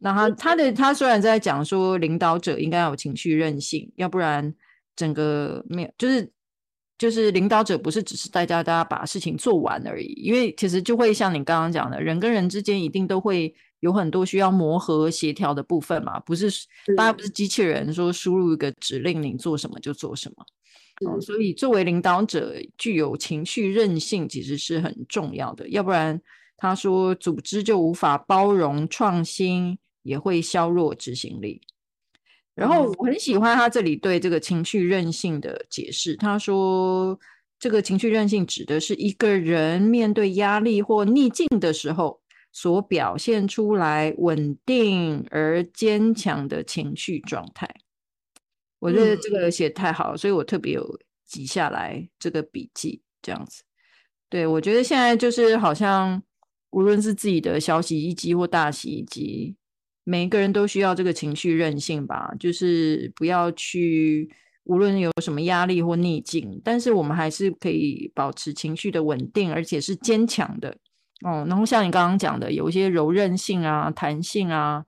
[0.00, 4.54] 那他他的他虽然在讲说领导者应该要有情绪韧性，要不然
[4.96, 6.30] 整个没有就是
[6.96, 16.48] 就是领导者不是只是带大家把事情做完而已，因为其实就会像你刚刚讲的，人跟人之间一定都会有很多需要磨合协调的部分嘛，不是
[16.96, 20.44] 大家不是机器人说输入一个指令你做什么就做什么。
[21.04, 25.68] 哦，所以作为领导者，具有情绪韧性其实是很重要的。
[25.68, 26.18] 要不然，
[26.56, 31.60] 他说组织就无法包容创新，也会削弱执行力。
[32.54, 36.16] 然后我很喜欢他这里对这个情绪韧性的解释。
[36.16, 37.18] 他说，
[37.58, 42.20] 这个情绪韧性指的是一个人面对压力或逆境的时候，
[42.52, 47.68] 所表现出来稳定而坚强的情绪状态。
[48.78, 53.62] 我觉得这个写太好了，嗯，所以我特别有记下来这个笔记，这样子。
[54.28, 56.22] 对，我觉得现在就是好像，
[56.70, 59.56] 无论是自己的小洗衣机或大洗衣机，
[60.04, 64.30] 每一个人都需要这个情绪韧性吧，就是不要去，
[64.64, 70.76] 无论有什么压力或逆境，但是我们还是可以保持情绪的稳定，而且是坚强的。
[71.24, 74.84] 哦，然后像你刚刚讲的，有一些柔韧性啊、弹性啊，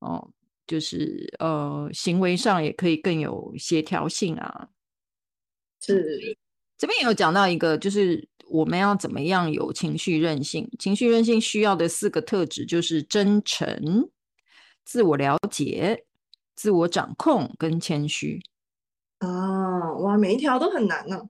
[0.00, 0.32] 哦。
[0.68, 4.66] 就是呃，行为上也可以更有协调性啊。
[5.80, 6.36] 是，
[6.76, 10.68] 这边也有讲到一个，就是我们要怎么样有情绪韧性？
[10.76, 14.10] 情绪韧性需要的四个特质就是真诚、
[14.86, 16.06] 自我了解、
[16.54, 18.40] 自我掌控跟谦虚。
[19.18, 21.22] 啊，哇，每一条都很难呢、啊。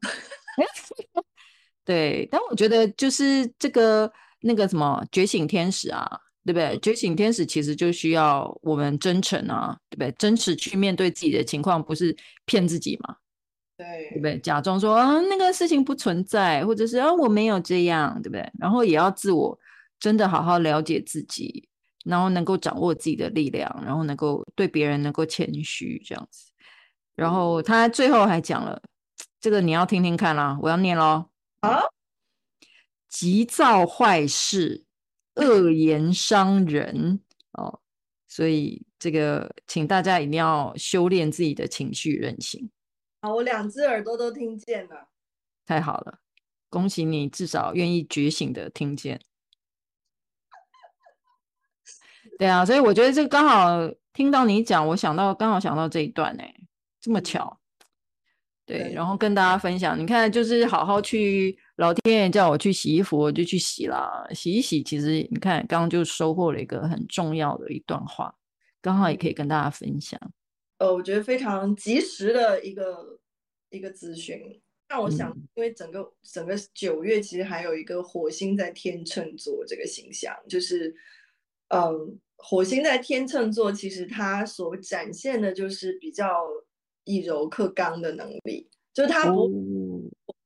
[1.85, 6.21] 对，但我觉得就是这个那个什么觉醒天使啊。
[6.47, 6.79] 对不对？
[6.79, 10.13] 觉醒天使其实就需要我们真诚啊，对不对？
[10.17, 13.17] 真实去面对自己的情况，不是骗自己嘛？
[13.77, 14.39] 对，对不对？
[14.39, 18.49] 假装说啊，那个事情不存在，或者是啊，我没有这样，对不对？
[18.61, 19.59] 然后也要自我
[19.99, 21.69] 真的好好了解自己，
[22.07, 26.51] 然后能够掌握自己的力量，然后能够对别人能够谦虚这样子。
[27.15, 28.81] 然后他最后还讲了
[29.41, 31.27] 这个，你要听听看啦，我要念喽
[31.61, 31.81] 啊，
[33.09, 34.85] 急躁坏事。
[35.39, 37.21] 恶言伤人
[37.53, 37.81] 哦，
[38.27, 42.71] 所以这个请大家一定要修炼自己的情绪韧性。
[43.21, 45.09] 好，我两只耳朵都听见了，
[45.67, 46.21] 太好了，
[46.71, 49.21] 恭喜你，至少愿意觉醒的听见。
[52.39, 56.43] 对啊，所以我觉得这刚好听到你讲，我想到刚好想到这一段呢，
[57.01, 57.59] 这么巧。
[58.67, 64.27] 对，然后跟大家分享，你看，就是好好去，老天爷叫我去洗衣服，我就去洗啦。
[64.35, 68.35] 洗一洗，其实你看，刚刚就收获了一个很重要的一段话，
[68.83, 70.21] 刚好也可以跟大家分享。
[70.79, 73.21] 呃，我觉得非常及时的一个
[73.71, 80.93] 一个资讯，让我想，因为整个整个九月其实还有一个火星在天秤座这个形象，就是，
[81.69, 86.47] 嗯，火星在天秤座，其实它所展现的就是比较。
[87.09, 89.49] 以柔克刚的能力，就是它不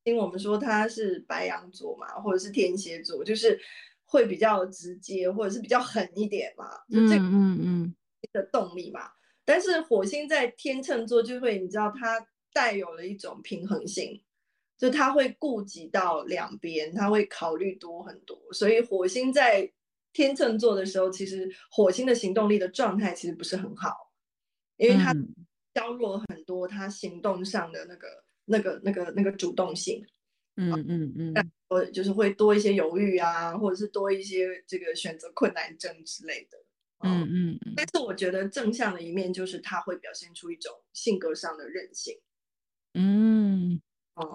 [0.04, 3.58] 听我们说它是白羊座嘛，或者是天蝎座，就是
[4.04, 7.94] 会比较直接，或者是比较狠一点嘛，就这个嗯嗯
[8.30, 9.10] 的动力嘛。
[9.42, 14.22] 但是火星在天秤座就会，你知道，它带有了一种平衡性，
[14.76, 18.38] 就它会顾及到两边，它会考虑多很多。
[18.52, 19.72] 所以火星在
[20.12, 23.94] 天秤座的时候，其实火星的行动力的状态其实不是很好，
[24.76, 25.14] 因为它。
[25.72, 28.08] 削弱很多他行动上的那个、
[28.46, 30.04] 那个、那个、那个主动性，
[30.56, 36.58] 嗯嗯嗯，或者就是会多一些犹豫啊，或者是多一些这个选择困难症之类的，
[37.04, 37.74] 嗯嗯嗯。
[37.76, 42.18] 但是我觉得正向的一面就是他会表现出一种性格上的韧性，
[42.94, 43.80] 嗯，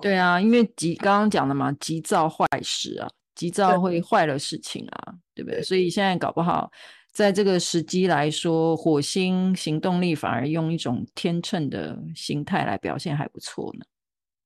[0.02, 5.62] 对啊，因为急刚刚讲的嘛，急躁坏事啊，急躁会坏了事情啊，对，对不对？
[5.62, 6.72] 所以现在搞不好。
[7.12, 13.86] 在这个时机来说，火星行动力反而用一种天秤的形态来表现还不错呢。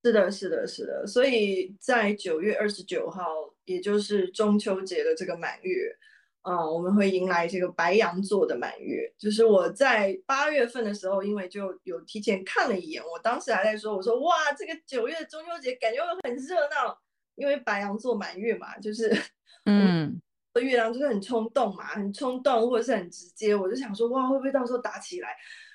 [0.04, 1.08] 是的，是的，是的。
[1.08, 3.24] 所以在九月二十九号，
[3.66, 5.98] 也就是中秋节的这个满月，
[6.42, 9.12] 啊、呃，我们会迎来这个白羊座的满月。
[9.18, 16.96] 就是我在八月份的时候，因为就有提前看了一眼，我当时还在说，我说哇，这个九月中秋节感觉会很热闹，
[17.40, 19.10] 因为白羊座满月嘛，就是
[19.66, 20.22] 嗯。
[20.62, 25.30] 月亮就是很冲动嘛，很冲动或者是很直接，我就想说哇，会不会到时候打起来？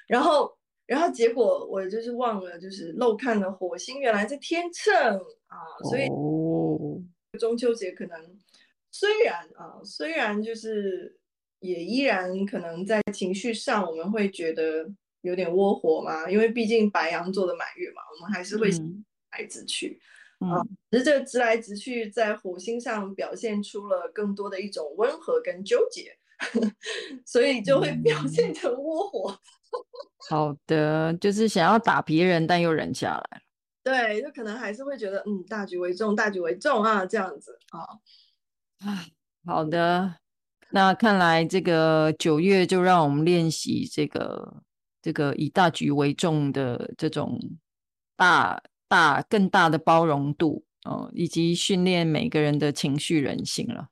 [0.06, 0.54] 然后，
[0.84, 4.94] 然后结果我就是忘了，就是漏看了火星原来在天秤
[5.46, 5.56] 啊，
[5.88, 7.00] 所以哦
[7.38, 8.38] 中秋节可能
[8.90, 11.18] 虽然啊，虽然就是
[11.60, 14.86] 也依然可能在情绪上我们会觉得
[15.22, 18.68] 有点窝火嘛，因为毕竟白羊座的满月嘛，我们还是会
[19.30, 19.98] 孩子去。
[19.98, 20.13] 嗯，
[20.90, 26.16] 只是这直来直去在火星上表现出了更多的一种温和跟纠结，
[27.26, 29.30] 所以就会表现成窝火。
[29.30, 29.38] 嗯、
[30.28, 33.42] 好的，就是想要打别人，但又忍下来。
[33.82, 37.80] 对，就可能还是会觉得，嗯，大局为重，大局为重啊，这样子啊。
[38.86, 39.04] 啊，
[39.44, 40.16] 好的，
[40.70, 44.62] 那看来这个九月就让我们练习这个
[45.02, 47.38] 这个以大局为重的这种
[48.16, 53.88] 大大更大的包容度哦，以及训练每个人的情绪韧性了。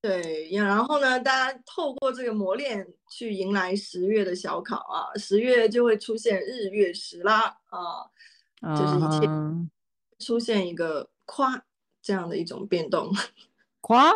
[0.00, 8.10] 对，然后呢，大家透过这个磨练去迎来十月的小考啊，十月就会出现日月食啦啊。
[8.76, 9.26] 就是一切
[10.24, 11.64] 出现一个夸
[12.00, 13.12] 这样的一种变动，
[13.80, 14.12] 夸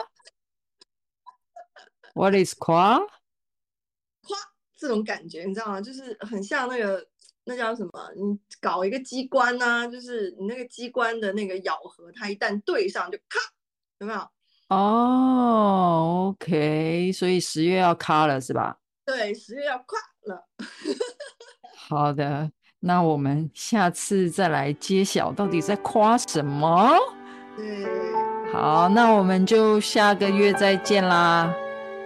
[2.14, 3.01] ，What is 夸？
[3.01, 4.38] 夸
[4.76, 5.80] 这种感觉你知道吗？
[5.80, 7.05] 就是很像那个
[7.47, 7.90] 那叫什么？
[8.16, 13.38] 你搞一个机关啊，就是你那个机关的那个咬合，它一旦对上就咔，
[14.01, 14.20] 有没有？
[14.68, 18.78] 哦、oh，OK，所以十月要咔了是吧？
[19.05, 20.44] 对，十月要夸了。
[21.88, 22.51] 好的。
[22.80, 26.97] 那我们下次再来揭晓到底在夸什么？
[27.57, 27.84] 对，
[28.53, 31.53] 好，那我们就下个月再见啦，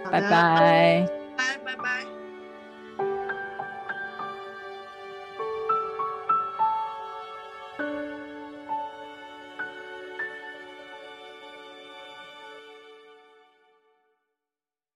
[0.05, 1.05] 拜拜，
[1.37, 2.00] 拜拜拜。